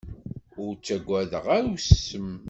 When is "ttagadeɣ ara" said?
0.75-1.69